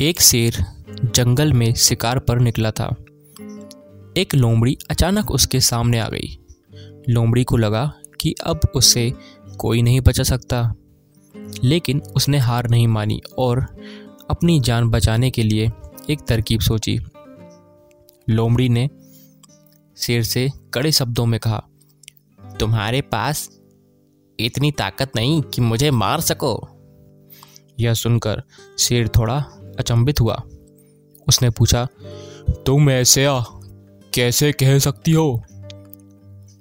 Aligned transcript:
एक 0.00 0.20
शेर 0.20 0.56
जंगल 1.14 1.52
में 1.52 1.74
शिकार 1.74 2.18
पर 2.18 2.38
निकला 2.38 2.70
था। 2.70 2.96
एक 4.16 4.28
लोमड़ी 4.34 4.78
अचानक 4.90 5.30
उसके 5.30 5.60
सामने 5.60 5.98
आ 5.98 6.08
गई। 6.08 6.38
लोमड़ी 7.08 7.44
को 7.44 7.56
लगा 7.56 7.92
कि 8.20 8.34
अब 8.44 8.60
उससे 8.74 9.12
कोई 9.58 9.82
नहीं 9.82 10.00
बचा 10.00 10.22
सकता। 10.22 10.74
लेकिन 11.64 12.02
उसने 12.16 12.38
हार 12.38 12.70
नहीं 12.70 12.88
मानी 12.88 13.20
और 13.38 13.66
अपनी 14.30 14.60
जान 14.60 14.90
बचाने 14.90 15.30
के 15.30 15.42
लिए 15.42 15.70
एक 16.10 16.20
तरकीब 16.28 16.60
सोची। 16.60 16.98
लोमड़ी 18.28 18.68
ने 18.68 18.90
शेर 19.96 20.22
से 20.22 20.50
कड़े 20.74 20.92
शब्दों 20.92 21.26
में 21.26 21.40
कहा, 21.40 21.64
तुम्हारे 22.60 23.00
पास 23.00 23.50
इतनी 24.40 24.72
ताकत 24.72 25.10
नहीं 25.16 25.42
कि 25.42 25.60
मुझे 25.60 25.90
मार 25.90 26.20
सको? 26.20 26.68
यह 27.80 27.94
सुनकर 27.94 28.42
शेर 28.78 29.08
थोड़ा 29.08 29.44
अचंभित 29.78 30.20
हुआ। 30.20 30.42
उसने 31.28 31.50
पूछा, 31.50 31.86
तुम 32.66 32.90
ऐसे 32.90 33.24
आ, 33.24 33.40
कैसे 34.14 34.52
कह 34.52 34.78
सकती 34.78 35.12
हो? 35.12 35.42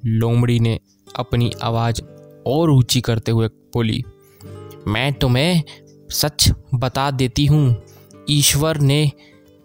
लोमड़ी 0.05 0.59
ने 0.59 0.79
अपनी 1.15 1.51
आवाज़ 1.61 2.01
और 2.47 2.69
ऊँची 2.71 3.01
करते 3.01 3.31
हुए 3.31 3.47
बोली, 3.47 4.03
मैं 4.87 5.11
तुम्हें 5.13 5.63
सच 6.11 6.51
बता 6.73 7.09
देती 7.11 7.45
हूँ। 7.45 7.75
ईश्वर 8.29 8.77
ने 8.77 9.11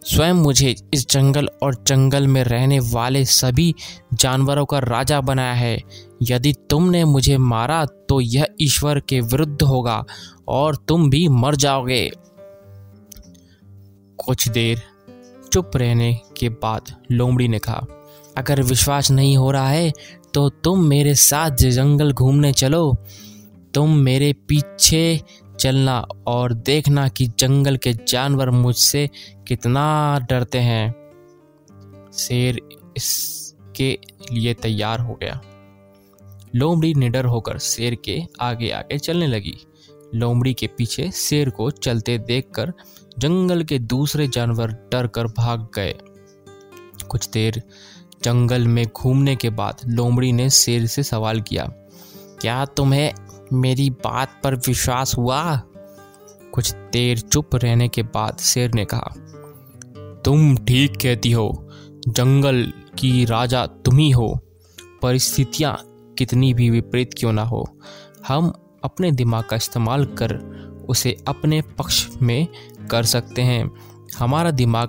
स्वयं 0.02 0.34
मुझे 0.34 0.74
इस 0.94 1.08
जंगल 1.10 1.48
और 1.62 1.74
जंगल 1.86 2.26
में 2.26 2.42
रहने 2.44 2.78
वाले 2.80 3.24
सभी 3.24 3.74
जानवरों 4.14 4.64
का 4.64 4.78
राजा 4.78 5.20
बनाया 5.20 5.52
है। 5.52 5.78
यदि 6.22 6.52
तुमने 6.70 7.04
मुझे 7.04 7.36
मारा 7.38 7.84
तो 7.84 8.20
यह 8.20 8.46
ईश्वर 8.60 9.00
के 9.00 9.20
विरुद्ध 9.20 9.62
होगा 9.62 10.04
और 10.48 10.76
तुम 10.88 11.08
भी 11.10 11.26
मर 11.28 11.56
जाओगे। 11.56 12.10
कुछ 14.18 14.48
देर 14.48 14.82
चुप 15.52 15.76
रहने 15.76 16.12
के 16.36 16.48
बाद 16.48 16.94
लोमड़ी 17.12 17.48
ने 17.48 17.58
कहा, 17.58 17.86
अगर 18.36 18.62
विश्वास 18.62 19.10
नहीं 19.10 19.36
हो 19.36 19.50
रहा 19.50 19.68
है 19.68 19.92
तो 20.34 20.48
तुम 20.64 20.84
मेरे 20.84 21.14
साथ 21.14 21.50
जंगल 21.50 22.12
घूमने 22.12 22.52
चलो। 22.52 22.96
तुम 23.74 23.96
मेरे 23.98 24.32
पीछे 24.48 25.20
चलना 25.60 25.98
और 26.26 26.52
देखना 26.52 27.08
कि 27.08 27.26
जंगल 27.38 27.76
के 27.76 27.92
जानवर 28.08 28.50
मुझसे 28.50 29.08
कितना 29.48 30.18
डरते 30.30 30.58
हैं। 30.58 30.94
शेर 32.14 32.60
इसके 32.96 33.98
लिए 34.32 34.54
तैयार 34.54 35.00
हो 35.00 35.14
गया। 35.14 35.40
लोमड़ी 36.54 36.92
निडर 36.94 37.24
होकर 37.24 37.58
शेर 37.58 37.94
के 38.04 38.20
आगे 38.40 38.70
आगे 38.70 38.98
चलने 38.98 39.26
लगी। 39.26 39.56
लोमड़ी 40.14 40.54
के 40.54 40.66
पीछे 40.66 41.10
शेर 41.10 41.50
को 41.50 41.70
चलते 41.70 42.18
देखकर 42.18 42.72
जंगल 43.18 43.62
के 43.64 43.78
दूसरे 43.78 44.26
जानवर 44.28 44.72
डर 44.92 45.06
कर 45.06 45.26
भाग 45.28 45.68
गए। 45.74 45.94
कुछ 47.08 47.28
देर 47.30 47.62
जंगल 48.24 48.66
में 48.68 48.84
घूमने 48.86 49.36
के 49.36 49.50
बाद 49.50 49.80
लोमड़ी 49.86 50.32
ने 50.32 50.48
शेर 50.50 50.86
से 50.86 51.02
सवाल 51.02 51.40
किया, 51.40 51.64
क्या 52.40 52.64
तुम्हें 52.66 53.12
मेरी 53.52 53.88
बात 53.90 54.40
पर 54.44 54.54
विश्वास 54.56 55.14
हुआ? 55.16 55.56
कुछ 56.52 56.72
देर 56.92 57.18
चुप 57.18 57.54
रहने 57.54 57.88
के 57.88 58.02
बाद 58.02 58.38
शेर 58.38 58.74
ने 58.74 58.84
कहा, 58.84 59.14
तुम 60.24 60.56
ठीक 60.56 60.96
कहती 60.96 61.32
हो, 61.32 61.68
जंगल 62.08 62.62
की 62.98 63.24
राजा 63.24 63.66
तुम 63.66 63.98
ही 63.98 64.10
हो। 64.10 64.34
परिस्थितियाँ 65.02 65.76
कितनी 66.18 66.52
भी 66.54 66.68
विपरीत 66.70 67.10
क्यों 67.18 67.32
ना 67.32 67.42
हो। 67.42 67.66
हम 68.28 68.52
अपने 68.84 69.12
दिमाग 69.12 69.44
का 69.44 69.56
इस्तेमाल 69.56 70.04
कर 70.04 70.36
उसे 70.88 71.16
अपने 71.28 71.62
पक्ष 71.62 72.08
में 72.22 72.48
कर 72.90 73.02
सकते 73.02 73.42
हैं। 73.42 73.70
हमारा 74.18 74.50
दिमाग 74.50 74.88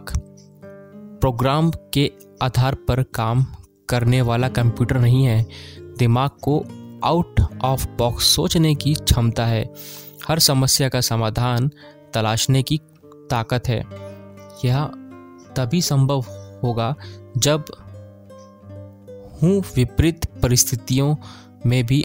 प्रोग्राम 1.21 1.71
के 1.93 2.11
आधार 2.41 2.75
पर 2.75 3.03
काम 3.03 3.45
करने 3.89 4.21
वाला 4.21 4.49
कंप्यूटर 4.49 4.99
नहीं 4.99 5.25
है। 5.25 5.45
दिमाग 5.97 6.29
को 6.29 6.65
आउट 7.03 7.41
ऑफ़ 7.63 7.87
बॉक्स 7.97 8.25
सोचने 8.25 8.75
की 8.75 8.93
क्षमता 8.93 9.45
है। 9.45 9.73
हर 10.27 10.39
समस्या 10.39 10.89
का 10.89 11.01
समाधान 11.01 11.71
तलाशने 12.13 12.63
की 12.63 12.77
ताकत 13.07 13.67
है। 13.67 13.85
यह 14.65 14.85
तभी 15.55 15.81
संभव 15.81 16.19
होगा 16.63 16.95
जब 17.37 17.65
हूँ 19.43 19.63
विपरीत 19.75 20.25
परिस्थितियों 20.25 21.15
में 21.65 21.85
भी 21.85 21.93